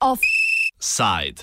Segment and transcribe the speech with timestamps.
[0.00, 1.42] Offside.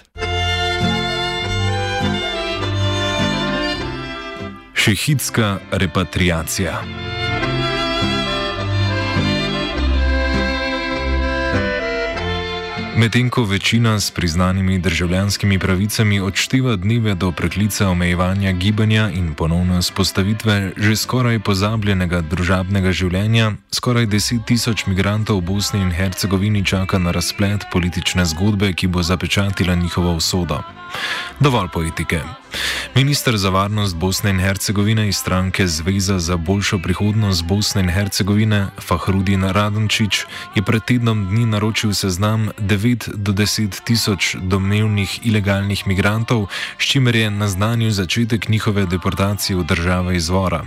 [4.76, 6.82] Šehidska repatriacija.
[13.02, 19.82] Medtem ko večina s priznanimi državljanskimi pravicami odšteva dneve do preklica omejevanja gibanja in ponovno
[19.82, 27.00] spostavitve že skoraj pozabljenega družabnega življenja, skoraj 10 tisoč migrantov v Bosni in Hercegovini čaka
[27.02, 30.62] na razplet politične zgodbe, ki bo zapečatila njihovo usodo.
[31.40, 32.22] Dovolj politike.
[32.96, 38.68] Ministr za varnost Bosne in Hercegovine iz stranke Zveza za boljšo prihodnost Bosne in Hercegovine,
[38.80, 46.48] Fahrudin Radončič, je pred tednom dni naročil seznam 9 do 10 tisoč domnevnih ilegalnih migrantov,
[46.78, 50.66] s čimer je naznanil začetek njihove deportacije v države izvora.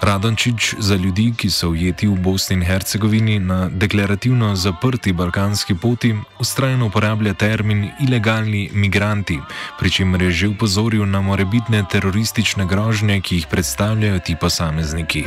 [0.00, 6.14] Radončič za ljudi, ki so ujeti v Bosni in Hercegovini na deklarativno zaprti balkanski poti,
[6.38, 9.38] ustrajno uporablja termin ilegalni migranti
[9.78, 15.24] pri čemer je že upozoril na morebitne teroristične grožnje, ki jih predstavljajo ti posamezniki.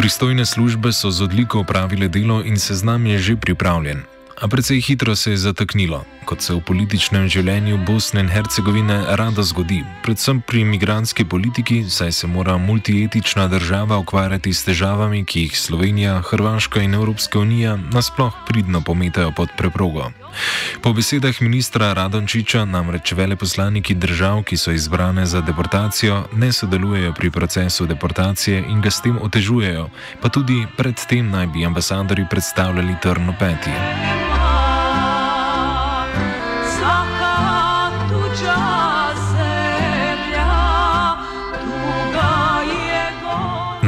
[0.00, 4.02] Pristojne službe so z odliko upravile delo in seznam je že pripravljen.
[4.40, 9.42] A precej hitro se je zataknilo, kot se v političnem življenju Bosne in Hercegovine rada
[9.42, 15.58] zgodi, predvsem pri imigranski politiki, saj se mora multietična država ukvarjati s težavami, ki jih
[15.58, 20.12] Slovenija, Hrvaška in Evropska unija nasploh pridno pometajo pod preprogo.
[20.86, 27.30] Po besedah ministra Radončiča namreč veleposlaniki držav, ki so izbrane za deportacijo, ne sodelujejo pri
[27.34, 29.88] procesu deportacije in ga s tem otežujejo,
[30.22, 34.29] pa tudi predtem naj bi ambasadori predstavljali trno peti.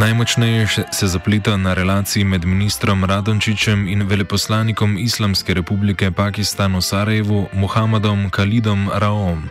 [0.03, 7.47] Najmočneje se zapleta na relaciji med ministrom Radončičem in veleposlanikom Islamske republike Pakistan v Sarajevu,
[7.53, 9.47] Muhammadom Khalidom Raom.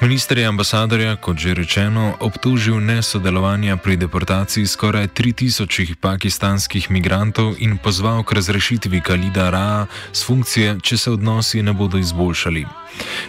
[0.00, 7.80] Minister je ambasadorja, kot že rečeno, obtožil nesodelovanja pri deportaciji skoraj 3000 pakistanskih migrantov in
[7.80, 12.66] pozval k razrešitvi Khalida Raa z funkcije, če se odnosi ne bodo izboljšali.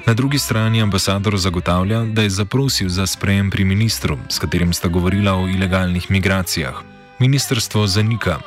[0.06, 4.92] Na drugi strani ambasador zagotavlja, da je zaprosil za sprejem pri ministru, s katerim sta
[4.92, 6.97] govorila o ilegalnih migracijah.
[7.20, 8.40] Ministrstvo zanika.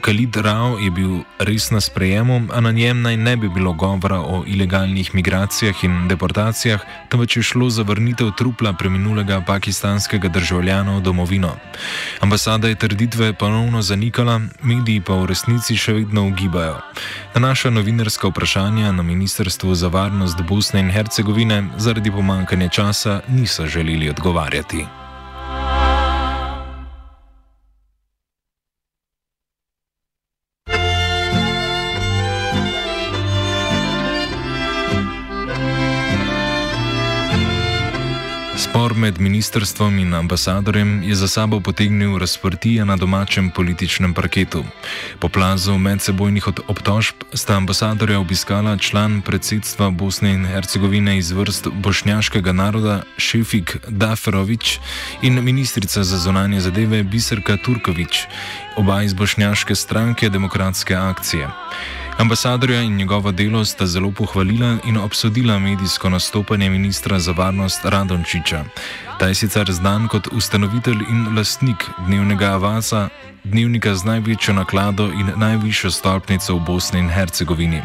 [0.00, 4.20] Khalid Rao je bil res na sprejemu, a na njem naj ne bi bilo govora
[4.20, 11.00] o ilegalnih migracijah in deportacijah, temveč je šlo za vrnitev trupla preminulega pakistanskega državljana v
[11.00, 11.56] domovino.
[12.20, 16.80] Ambasada je trditve ponovno zanikala, mediji pa v resnici še vedno ugibajo.
[17.34, 23.66] Na naša novinarska vprašanja na Ministrstvu za varnost Bosne in Hercegovine zaradi pomankanja časa niso
[23.66, 25.05] želeli odgovarjati.
[38.76, 44.64] Spor med ministrstvom in ambasadorjem je za sabo potegnil razprtije na domačem političnem parketu.
[45.18, 52.52] Po plazu medsebojnih obtožb sta ambasadorja obiskala član predsedstva Bosne in Hercegovine iz vrst bošnjaškega
[52.52, 54.78] naroda Šefik Daferovič
[55.22, 58.26] in ministrica za zonanje zadeve Biserka Turkovič,
[58.76, 61.65] oba iz bošnjaške stranke Demokratske akcije.
[62.18, 68.64] Ambasadorja in njegovo delo sta zelo pohvalila in obsodila medijsko nastopanje ministra za varnost Radončiča.
[69.18, 73.08] Ta je sicer znan kot ustanovitelj in lastnik dnevnega avasa,
[73.46, 77.82] dnevnika z največjo naklado in najvišjo stopnico v Bosni in Hercegovini.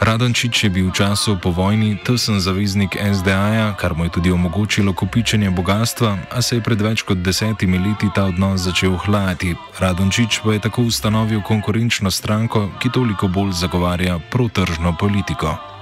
[0.00, 4.92] Radončič je bil v času po vojni tesen zaveznik SDA, kar mu je tudi omogočilo
[4.92, 9.54] kopičenje bogatstva, a se je pred več kot desetimi leti ta odnos začel ohlajati.
[9.78, 15.73] Radončič pa je tako ustanovil konkurenčno stranko, ki toliko bolj zagovarja protržno politiko.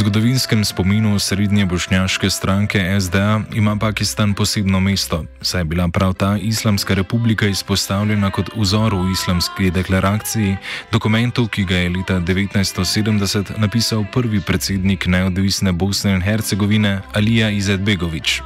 [0.00, 6.36] Zgodovinskem spominu srednje bošnjaške stranke SDA ima Pakistan posebno mesto, saj je bila prav ta
[6.36, 10.56] islamska republika izpostavljena kot vzor v islamski deklaraciji,
[10.92, 18.40] dokumentu, ki ga je leta 1970 napisal prvi predsednik neodvisne Bosne in Hercegovine Alija Izetbegovič.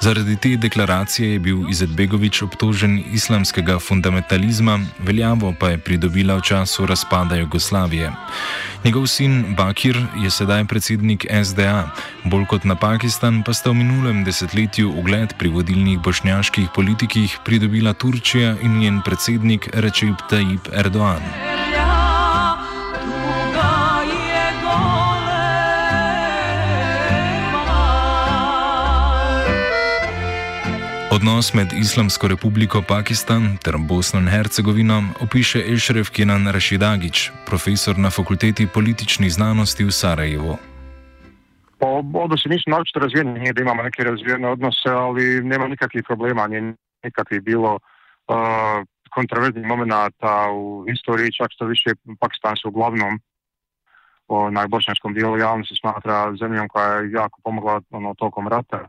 [0.00, 6.86] Zaradi te deklaracije je bil Izetbegovič obtožen islamskega fundamentalizma, veljavo pa je pridobila v času
[6.86, 8.12] razpada Jugoslavije.
[8.84, 11.88] Njegov sin Bakir je sedaj predsednik SDA,
[12.28, 17.96] bolj kot na Pakistan pa sta v minulem desetletju ugled pri vodilnih bošnjaških politikih pridobila
[17.96, 21.24] Turčija in njen predsednik Recep Tayyip Erdoğan.
[31.08, 38.10] Odnos med Islamsko republiko Pakistan ter Bosno in Hercegovino opiše Ešref Kenan Rašidagič, profesor na
[38.10, 40.73] fakulteti političnih znanosti v Sarajevu.
[41.78, 46.46] Pa, odnosi nisu naročito razvijeni, nije da imamo neke razvijene odnose, ali nema nikakvih problema,
[46.46, 46.74] nije
[47.04, 48.36] nikakvih bilo uh,
[49.14, 51.90] kontroverznih momenta u istoriji, čak što više
[52.20, 53.20] Pakistan se uglavnom
[54.28, 58.88] o najbošnjačkom dijelu javnosti smatra zemljom koja je jako pomogla ono, tokom rata.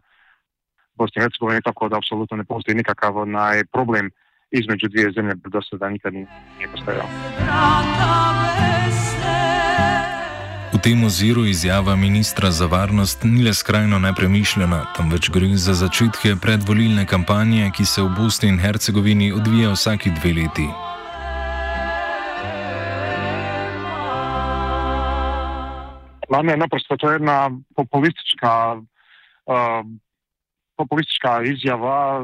[0.93, 4.09] Bosni i Hercegovini, tako da apsolutno ne postoji nikakav onaj problem
[4.51, 6.27] između dvije zemlje do sada nikad nije
[6.71, 7.07] postojao.
[10.85, 17.05] Tem oziru izjava ministra za varnost ni le skrajno nepremišljena, temveč gre za začetke predvolilne
[17.09, 20.67] kampanje, ki se v Bosni in Hercegovini odvija vsaki dve leti.
[26.29, 29.81] Mame, naprosto to je jedna populistička uh,
[30.77, 32.21] populistička izjava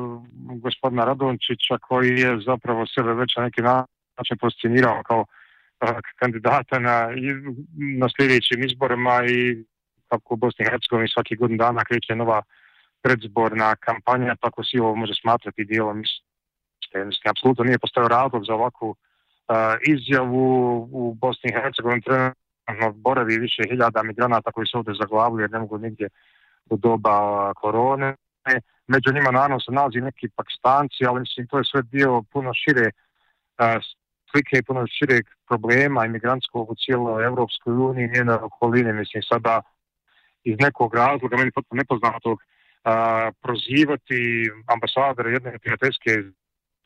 [0.61, 5.25] gospodina Radončića koji je zapravo sebe već na neki način pozicionirao kao
[6.19, 7.09] kandidata na,
[7.99, 9.63] na sljedećim izborima i
[10.07, 12.41] kako u Bosni i Hercegovini svaki godin dana kreće nova
[13.01, 18.53] predzborna kampanja, tako si ovo može smatrati dijelom mislim, mislim, apsolutno nije postao razlog za
[18.53, 18.95] ovakvu uh,
[19.87, 20.45] izjavu.
[20.91, 25.59] U Bosni i Hercegovini trenutno boravi više hiljada migranata koji se ovdje zaglavljaju jer ne
[25.59, 26.09] mogu nigdje
[26.69, 27.15] u doba
[27.53, 28.15] korone.
[28.87, 32.87] Među njima naravno se nalazi neki pakistanci, ali mislim to je sve dio puno šire
[32.89, 33.81] uh,
[34.31, 38.93] slike i puno šireg problema imigrantskog u cijeloj Evropskoj uniji i njene okoline.
[38.93, 39.61] Mislim sada
[40.43, 42.91] iz nekog razloga, meni potpuno nepoznatog, uh,
[43.43, 46.11] prozivati ambasadore jedne prijateljske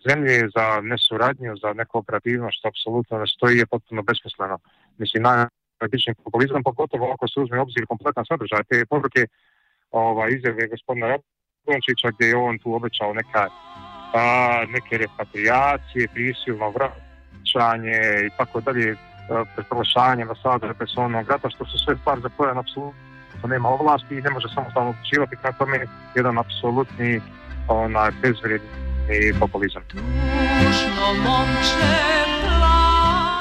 [0.09, 4.57] zemlje za nesuradnju, za neku operativnost, što apsolutno ne stoji, je potpuno besmisleno.
[4.97, 9.21] Mislim, najbičniji populizam, pogotovo ako se uzme obzir kompletan sadržaj te poruke
[9.92, 11.18] ovaj, izjave gospodina
[11.65, 13.47] Dončića gdje je on tu obećao neka,
[14.13, 17.05] a, neke repatriacije, prisilno vraćanje
[18.28, 18.96] i tako dalje,
[19.69, 24.22] proglašanje ambasadora personalnog rata, što su sve stvari za koje on apsolutno nema ovlasti i
[24.22, 25.86] ne može samostalno odlučivati, na tome
[26.16, 27.22] jedan apsolutni
[27.68, 28.68] onaj bezvredni
[29.40, 29.81] populizam.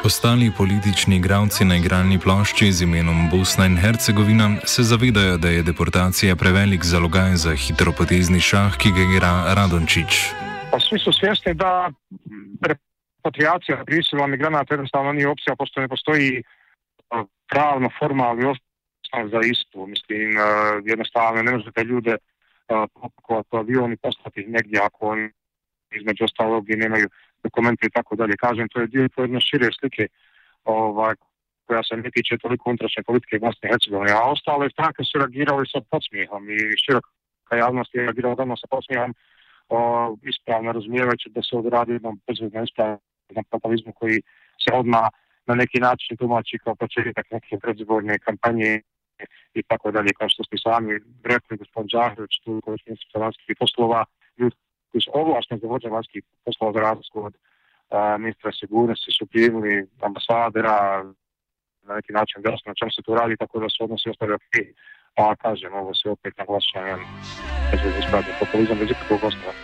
[0.04, 5.62] Ostali politični igravci na igralni plošči z imenom Bosna in Hercegovina se zavedajo, da je
[5.62, 10.10] deportacija prevelik zalogaj za hitropotezni šah, ki ga igra Radončić.
[10.76, 11.90] Vsi so svjesni, da
[13.24, 16.42] repatriacija prisila migranata jednostavno nije opcija, pošto ne postoji
[17.48, 19.86] pravno, formalni osnov za istu.
[19.86, 20.30] Mislim,
[20.84, 22.16] jednostavno ne možete ljude
[22.94, 25.30] popakovati u avion i postati negdje ako oni
[25.90, 27.08] između ostalog i nemaju
[27.42, 28.36] dokumente i tako dalje.
[28.36, 30.06] Kažem, to je dio jedne šire slike
[30.64, 31.14] ovaj,
[31.66, 35.66] koja se ne tiče toliko unutrašnje politike Bosne i Hercegovine, a ostale stranke su reagirali
[35.72, 39.14] sa podsmijehom i široka javnost je reagirala danas sa podsmijehom
[39.68, 39.78] o,
[40.22, 42.98] ispravno razumijevajući da se ovdje radi jednom bezvednom ispravno
[43.50, 44.22] populizmu koji
[44.64, 45.08] se odmah
[45.46, 48.80] na neki način tumači kao početak neke predzborne kampanje
[49.54, 50.92] i tako dalje, kao što ste sami
[51.24, 54.04] rekli, gospodin Đahrović, tu koji je ministar poslova,
[54.38, 54.56] ljudi
[54.90, 57.34] koji su ovlašteni za vođenje vanjskih poslova za razliku od
[57.90, 61.04] a, ministra sigurnosti su primili ambasadera
[61.82, 64.54] na neki način jasno na čemu se tu radi, tako da su odnosi ostali ok.
[65.16, 67.06] A kažem, ovo se opet naglašava jedan
[67.70, 69.54] bezvezni populizam bez ikakvog osnova.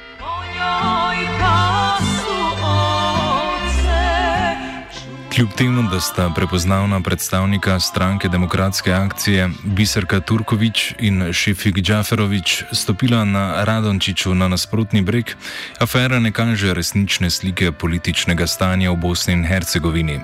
[5.41, 13.25] Kljub temu, da sta prepoznavna predstavnika stranke Demokratske akcije Biserka Turkovič in Šefik Džaferovič stopila
[13.25, 15.25] na Radončiču na nasprotni breg,
[15.79, 20.21] afera ne kaže resnične slike političnega stanja v Bosni in Hercegovini.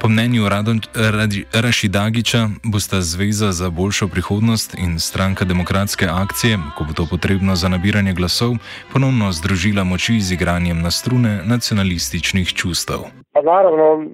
[0.00, 6.84] Po mnenju Radon, Radi, Rašidagiča bosta Zveza za boljšo prihodnost in stranka Demokratske akcije, ko
[6.84, 8.56] bo to potrebno za nabiranje glasov,
[8.92, 13.08] ponovno združila moči z igranjem na strune nacionalističnih čustev.
[13.32, 14.04] Pa naravno,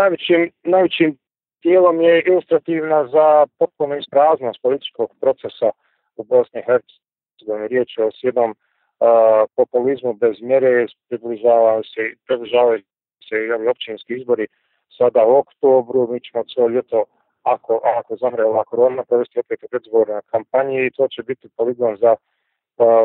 [0.00, 1.10] najvećim, najvećim
[1.62, 5.70] tijelom je ilustrativna za potpuno ispraznost političkog procesa
[6.16, 7.68] u Bosni i Hercegovini.
[7.68, 8.56] Riječ je o jednom uh,
[9.56, 12.78] populizmu bez mjere, približavaju se, približavaju
[13.28, 14.46] se i općinski izbori
[14.98, 17.04] sada u oktobru, mi ćemo cijelo ljeto
[17.42, 19.60] ako, ako zamre ova korona, provesti opet
[19.92, 23.04] u kampanje i to će biti poligon za uh,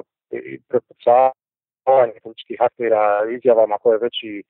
[0.70, 3.02] prepucavanje političkih aktera
[3.38, 4.44] izjavama koje veći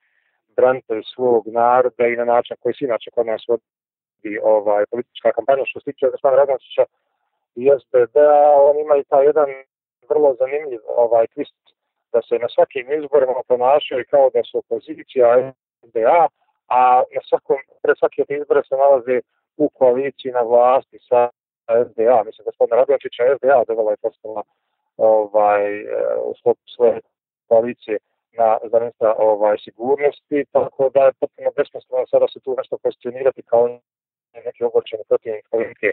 [0.56, 5.62] branitelj svog naroda i na način koji se inače kod nas vodi ovaj, politička kampanja.
[5.66, 6.84] Što se tiče gospodina Radončića
[7.54, 9.48] i SBD-a, on ima i taj jedan
[10.10, 11.60] vrlo zanimljiv ovaj twist
[12.12, 15.52] da se na svakim izborima ponašaju kao da su opozicija
[15.88, 16.28] SBA,
[16.68, 19.20] a na svakom, pred svake izbore se nalaze
[19.56, 21.20] u koaliciji na vlasti sa
[21.86, 24.42] SDA, mislim gospodina Radončića SDA dovela je postala
[24.96, 25.62] ovaj,
[26.24, 27.00] u sklopu svoje
[27.48, 27.98] koalicije
[28.38, 33.78] na zaista ovaj, sigurnosti, tako da je potpuno besmisleno sada se tu nešto pozicionirati kao
[34.44, 35.88] neki ogorčeni protivnik politike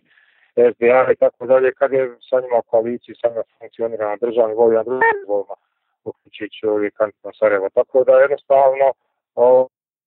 [0.74, 4.56] SDA i tako dalje, kad je sa njima u koaliciji, sa njima funkcionira na državni
[4.56, 5.56] voli, na drugim nivolima,
[6.04, 7.70] uključujući ovih kandidatna Sarajevo.
[7.70, 8.88] Tako da jednostavno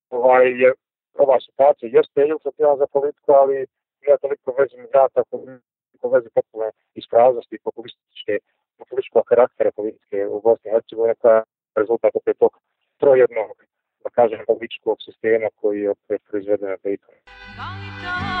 [0.09, 0.73] ovaj, je,
[1.17, 3.55] ova situacija jeste ilustrativna za politiku, ali
[4.01, 8.33] nije toliko vezi migrata, koliko vezi potpuno ispraznosti i populističke,
[8.77, 11.43] populističkog karaktera politike u Bosni i Hercegovini, koja
[11.77, 12.53] резултатот е тоа
[13.03, 13.49] троједно,
[14.03, 18.34] да кажем, логичко обсистема кој е произведен на Дейтон.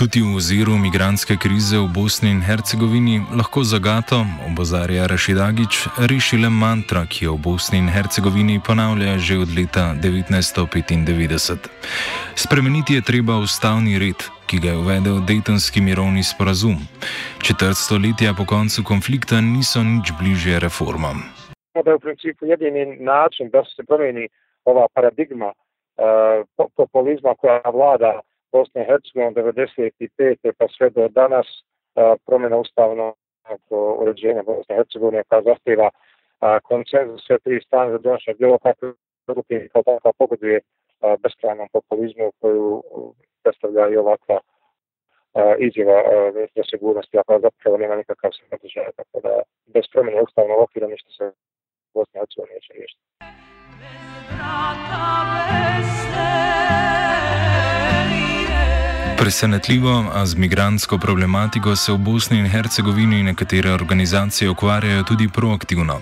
[0.00, 6.48] Tudi v oziru migranske krize v Bosni in Hercegovini lahko zagato, obozarja Rašidagič, reši le
[6.48, 11.68] mantra, ki jo v Bosni in Hercegovini ponavlja že od leta 1995.
[12.32, 14.16] Spremeniti je treba ustavni red,
[14.48, 16.80] ki ga je uvedel Daytonski mirovni sporazum.
[17.44, 21.28] Četrt stoletja po koncu konflikta niso nič bližje reformam.
[21.76, 24.32] To je v principu jedini način, da se promeni
[24.64, 26.40] ova paradigma uh,
[26.72, 30.52] populizma, koja vlada Bosne i Hercegovine 95.
[30.58, 31.46] pa sve do danas
[32.26, 33.14] promjena ustavnog
[33.70, 35.90] uređenja Bosne i Hercegovine koja zahtjeva
[36.62, 38.92] koncenzus sve tri strane za donošenje bilo kakve
[39.26, 40.60] odluke kao takva pogoduje
[41.22, 42.82] beskrajnom populizmu koju
[43.42, 44.40] predstavlja i ovakva
[45.58, 46.02] izjava
[46.54, 51.10] za sigurnosti, a koja zapravo nema nikakav sadržaj, tako da bez promjene ustavnog okvira ništa
[51.10, 51.32] se
[51.94, 53.09] Bosne i Hercegovine neće riješiti.
[59.20, 66.00] Presenetljivo, a z migransko problematiko se v Bosni in Hercegovini nekatere organizacije ukvarjajo tudi proaktivno.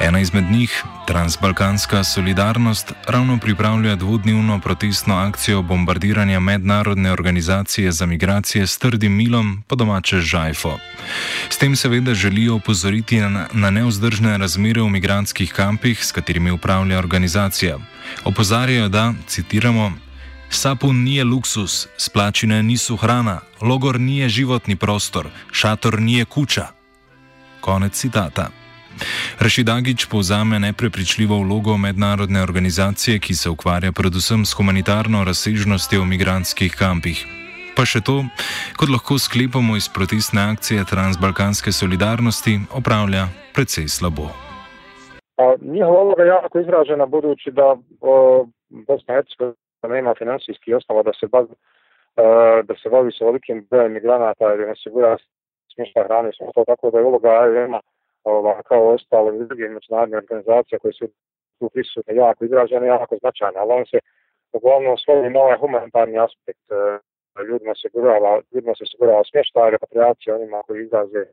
[0.00, 8.66] Ena izmed njih, Transbalkanska solidarnost, ravno pripravlja dvodnevno protestno akcijo bombardiranja mednarodne organizacije za migracije
[8.66, 10.78] s trdim milom, po domače Žajfo.
[11.48, 16.98] S tem seveda želijo opozoriti na, na neuzdržne razmere v migranskih kampih, s katerimi upravlja
[16.98, 17.78] organizacija.
[18.24, 19.92] Opozarjajo, da, citiramo,
[20.52, 26.66] Sapun nije luksus, splačine nisu hrana, logor nije životni prostor, šator nije kuća.
[27.60, 28.48] Konec citata.
[29.38, 36.74] Rašidagič povzame neprepričljivo vlogo mednarodne organizacije, ki se ukvarja predvsem s humanitarno razsežnostjo v migranskih
[36.78, 37.26] kampih.
[37.76, 38.24] Pa še to,
[38.76, 44.28] kot lahko sklepamo iz protestne akcije Transbalkanske solidarnosti, opravlja precej slabo.
[45.62, 51.12] Njihova vloga je jako izražena, budući da o, Bosna i Hercegovina nema financijski osnova da
[51.12, 51.54] se bavi
[52.16, 55.16] e, da se bavi sa velikim brojem migranata ili ne sigura
[55.74, 57.80] smješta hrane smo to tako da je uloga IOM-a
[58.24, 61.06] ova, kao ostalo i druge međunarodne organizacije koje su
[61.58, 63.98] tu prisutne jako izražene, jako značajne, ali on se
[64.52, 66.66] uglavnom svodi na ovaj humanitarni aspekt.
[66.70, 66.98] E,
[67.48, 71.24] ljudima se osigurava, ljudima se osigurava smještaj, repatriacija onima koji izraze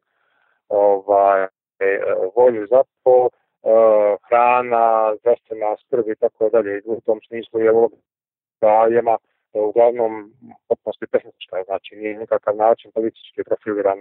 [0.70, 1.50] ovaj, e,
[2.36, 3.30] volju za to,
[4.28, 6.82] hrana, zdravstvena skrb i tako dalje.
[6.86, 7.72] U tom smislu je
[8.62, 9.18] uloga dajema,
[9.54, 10.34] uglavnom
[10.68, 13.98] potpunosti tehnička, znači nije nikakav način politički profiliran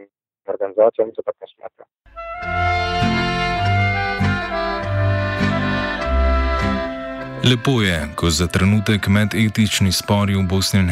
[0.47, 1.85] organizacija, mi se tako smatra.
[7.51, 10.91] Lepo je, ko za trenutek medetični spori v Bosni in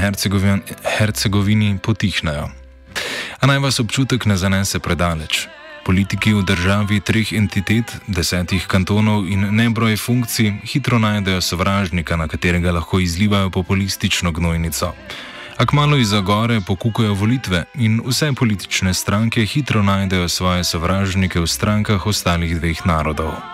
[0.99, 2.47] Hercegovini potihnejo.
[3.41, 5.49] A naj vas občutek ne zanese predaleč.
[5.85, 12.73] Politiki v državi treh entitet, desetih kantonov in nebroj funkcij hitro najdejo sovražnika, na katerega
[12.73, 14.95] lahko izlivajo populistično gnojnico.
[15.57, 21.47] A kmalo iz Zagore pokukajo volitve in vse politične stranke hitro najdejo svoje sovražnike v
[21.47, 23.54] strankah ostalih dveh narodov.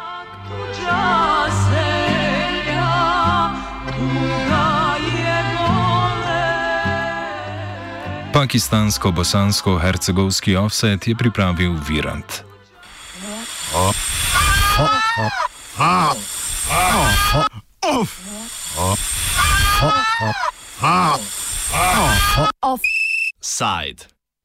[8.32, 12.44] Pakistansko-bosansko-hercegovski offset je pripravil Virant.
[22.62, 24.19] Offside.